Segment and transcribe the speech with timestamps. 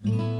[0.00, 0.30] Olá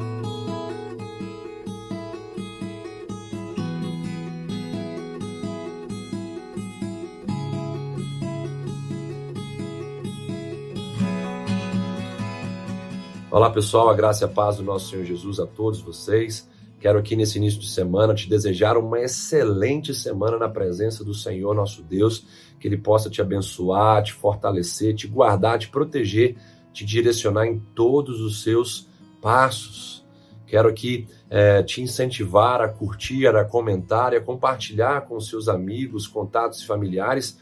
[13.50, 16.48] pessoal, a graça e a paz do nosso Senhor Jesus a todos vocês.
[16.78, 21.52] Quero aqui nesse início de semana te desejar uma excelente semana na presença do Senhor
[21.52, 22.24] nosso Deus,
[22.60, 26.36] que Ele possa te abençoar, te fortalecer, te guardar, te proteger,
[26.72, 28.86] te direcionar em todos os seus
[29.20, 30.04] passos.
[30.46, 36.06] Quero aqui é, te incentivar a curtir, a comentar e a compartilhar com seus amigos,
[36.06, 37.38] contatos e familiares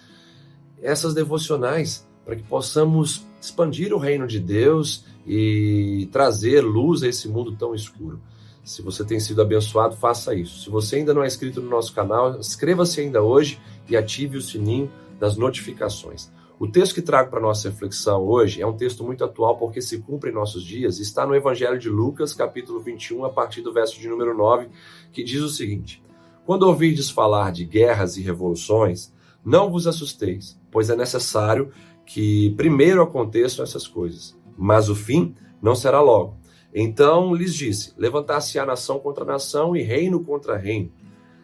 [0.82, 7.28] essas devocionais, para que possamos expandir o reino de Deus e trazer luz a esse
[7.28, 8.20] mundo tão escuro.
[8.64, 10.64] Se você tem sido abençoado, faça isso.
[10.64, 14.42] Se você ainda não é inscrito no nosso canal, inscreva-se ainda hoje e ative o
[14.42, 16.30] sininho das notificações.
[16.58, 19.98] O texto que trago para nossa reflexão hoje é um texto muito atual porque se
[19.98, 20.98] cumpre em nossos dias.
[20.98, 24.68] Está no Evangelho de Lucas, capítulo 21, a partir do verso de número 9,
[25.12, 26.02] que diz o seguinte:
[26.46, 29.12] Quando ouvirdes falar de guerras e revoluções,
[29.44, 31.70] não vos assusteis, pois é necessário
[32.06, 36.36] que primeiro aconteçam essas coisas mas o fim não será logo.
[36.74, 40.90] Então lhes disse: Levantar-se-á nação contra nação e reino contra reino.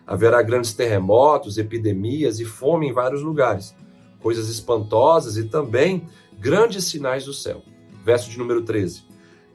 [0.06, 3.74] Haverá grandes terremotos, epidemias e fome em vários lugares,
[4.22, 6.06] coisas espantosas e também
[6.38, 7.62] grandes sinais do céu.
[8.04, 9.04] Verso de número 13.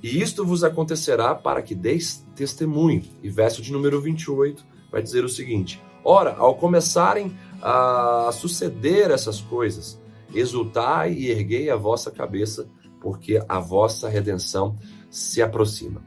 [0.02, 3.04] E isto vos acontecerá para que deis testemunho.
[3.24, 9.42] E verso de número 28 vai dizer o seguinte: Ora, ao começarem a suceder essas
[9.42, 10.00] coisas,
[10.34, 12.70] exultai e erguei a vossa cabeça,
[13.02, 14.78] porque a vossa redenção
[15.10, 16.02] se aproxima.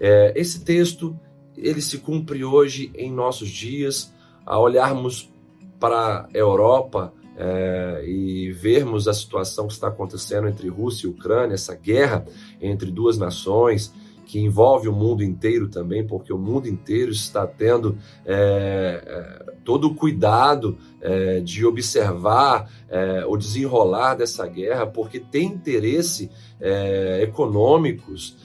[0.00, 1.18] É, esse texto
[1.56, 4.12] ele se cumpre hoje em nossos dias,
[4.44, 5.30] a olharmos
[5.78, 11.54] para a Europa é, e vermos a situação que está acontecendo entre Rússia e Ucrânia,
[11.54, 12.24] essa guerra
[12.60, 13.92] entre duas nações
[14.24, 19.88] que envolve o mundo inteiro também, porque o mundo inteiro está tendo é, é todo
[19.88, 28.36] o cuidado é, de observar é, o desenrolar dessa guerra, porque tem interesse é, econômicos,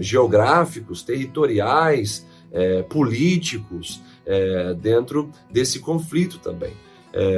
[0.00, 2.26] geográficos, territoriais,
[2.88, 4.02] políticos
[4.80, 6.72] dentro desse conflito também.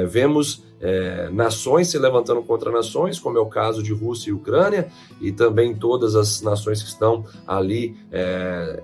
[0.09, 4.87] Vemos é, nações se levantando contra nações, como é o caso de Rússia e Ucrânia,
[5.19, 8.81] e também todas as nações que estão ali é,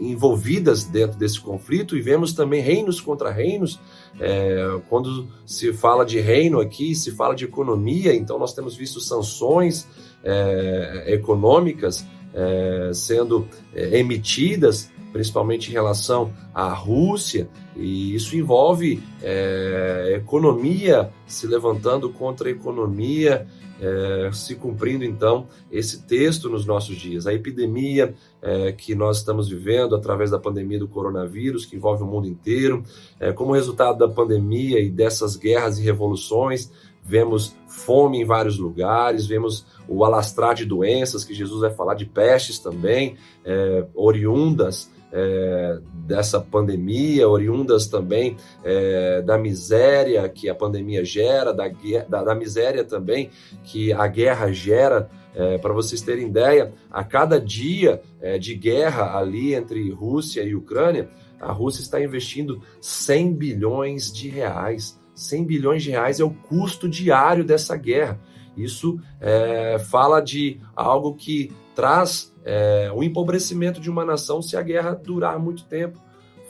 [0.00, 3.80] envolvidas dentro desse conflito, e vemos também reinos contra reinos.
[4.20, 9.00] É, quando se fala de reino aqui, se fala de economia, então nós temos visto
[9.00, 9.88] sanções
[10.22, 20.14] é, econômicas é, sendo é, emitidas principalmente em relação à Rússia, e isso envolve é,
[20.16, 23.46] economia se levantando contra a economia,
[23.80, 27.28] é, se cumprindo então esse texto nos nossos dias.
[27.28, 32.06] A epidemia é, que nós estamos vivendo através da pandemia do coronavírus, que envolve o
[32.06, 32.82] mundo inteiro,
[33.20, 36.72] é, como resultado da pandemia e dessas guerras e revoluções,
[37.04, 42.04] vemos fome em vários lugares, vemos o alastrar de doenças, que Jesus vai falar de
[42.04, 51.04] pestes também, é, oriundas é, dessa pandemia, oriundas também é, da miséria que a pandemia
[51.04, 51.68] gera, da,
[52.08, 53.30] da, da miséria também
[53.62, 55.08] que a guerra gera.
[55.36, 60.54] É, Para vocês terem ideia, a cada dia é, de guerra ali entre Rússia e
[60.54, 61.08] Ucrânia,
[61.40, 65.00] a Rússia está investindo 100 bilhões de reais.
[65.14, 68.20] 100 bilhões de reais é o custo diário dessa guerra.
[68.56, 74.62] Isso é, fala de algo que traz é, o empobrecimento de uma nação se a
[74.62, 76.00] guerra durar muito tempo,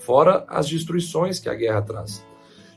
[0.01, 2.25] fora as destruições que a guerra traz.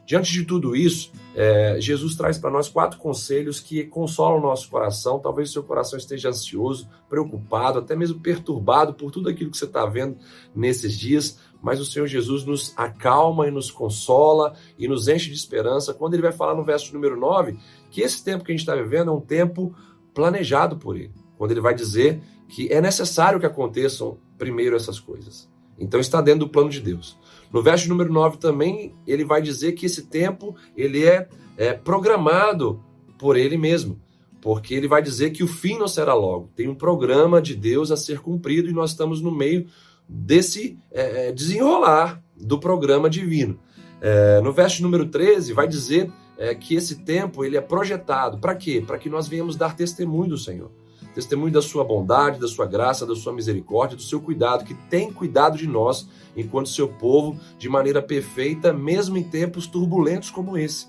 [0.07, 4.69] Diante de tudo isso, é, Jesus traz para nós quatro conselhos que consolam o nosso
[4.69, 5.19] coração.
[5.19, 9.65] Talvez o seu coração esteja ansioso, preocupado, até mesmo perturbado por tudo aquilo que você
[9.65, 10.15] está vendo
[10.55, 15.35] nesses dias, mas o Senhor Jesus nos acalma e nos consola e nos enche de
[15.35, 17.57] esperança quando ele vai falar no verso número 9
[17.91, 19.75] que esse tempo que a gente está vivendo é um tempo
[20.13, 21.26] planejado por ele.
[21.37, 25.49] Quando ele vai dizer que é necessário que aconteçam primeiro essas coisas.
[25.79, 27.17] Então está dentro do plano de Deus.
[27.51, 32.81] No verso número 9 também ele vai dizer que esse tempo ele é, é programado
[33.17, 33.99] por ele mesmo,
[34.41, 36.49] porque ele vai dizer que o fim não será logo.
[36.55, 39.67] Tem um programa de Deus a ser cumprido e nós estamos no meio
[40.07, 43.59] desse é, é desenrolar do programa divino.
[43.99, 48.55] É, no verso número 13 vai dizer é, que esse tempo ele é projetado para
[48.55, 48.83] quê?
[48.85, 50.71] Para que nós venhamos dar testemunho do Senhor
[51.17, 55.11] testemunho da sua bondade, da sua graça, da sua misericórdia, do seu cuidado, que tem
[55.11, 60.85] cuidado de nós enquanto seu povo de maneira perfeita, mesmo em tempos turbulentos como esse.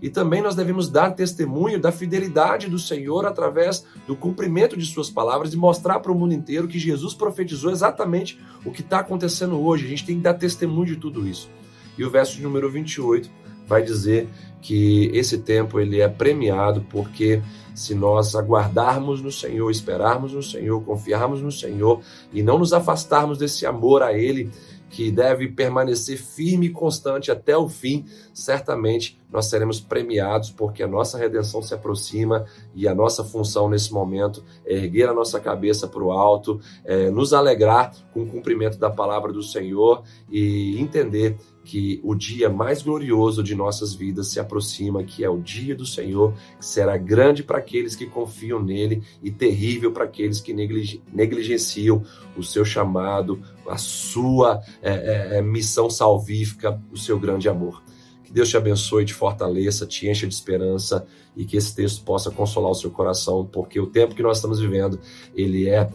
[0.00, 5.10] e também nós devemos dar testemunho da fidelidade do Senhor através do cumprimento de Suas
[5.10, 9.58] palavras e mostrar para o mundo inteiro que Jesus profetizou exatamente o que está acontecendo
[9.58, 9.86] hoje.
[9.86, 11.50] A gente tem que dar testemunho de tudo isso.
[11.98, 13.28] E o verso número 28
[13.66, 14.28] vai dizer
[14.60, 17.42] que esse tempo ele é premiado porque
[17.74, 22.00] se nós aguardarmos no Senhor, esperarmos no Senhor, confiarmos no Senhor
[22.32, 24.50] e não nos afastarmos desse amor a Ele,
[24.94, 30.86] que deve permanecer firme e constante até o fim, certamente nós seremos premiados, porque a
[30.86, 32.44] nossa redenção se aproxima
[32.76, 37.10] e a nossa função nesse momento é erguer a nossa cabeça para o alto, é
[37.10, 42.82] nos alegrar com o cumprimento da palavra do Senhor e entender que o dia mais
[42.82, 47.42] glorioso de nossas vidas se aproxima, que é o dia do Senhor, que será grande
[47.42, 52.04] para aqueles que confiam nele e terrível para aqueles que negligenciam
[52.36, 57.82] o seu chamado, a sua é, é, é, missão salvífica, o seu grande amor.
[58.22, 62.30] Que Deus te abençoe, te fortaleça, te encha de esperança e que esse texto possa
[62.30, 65.00] consolar o seu coração, porque o tempo que nós estamos vivendo,
[65.34, 65.88] ele é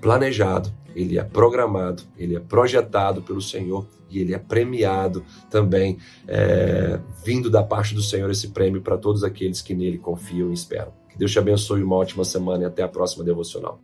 [0.00, 6.98] planejado, ele é programado, ele é projetado pelo Senhor e ele é premiado também, é,
[7.24, 10.92] vindo da parte do Senhor esse prêmio para todos aqueles que nele confiam e esperam.
[11.08, 13.80] Que Deus te abençoe, uma ótima semana e até a próxima devocional.